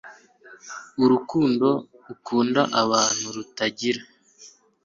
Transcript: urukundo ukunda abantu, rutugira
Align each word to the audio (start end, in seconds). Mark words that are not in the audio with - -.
urukundo 1.03 1.67
ukunda 2.13 2.61
abantu, 2.81 3.25
rutugira 3.35 4.01